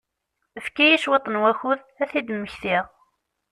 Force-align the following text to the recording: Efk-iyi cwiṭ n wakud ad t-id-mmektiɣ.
Efk-iyi 0.57 0.97
cwiṭ 1.03 1.25
n 1.29 1.39
wakud 1.41 1.79
ad 2.01 2.07
t-id-mmektiɣ. 2.09 2.85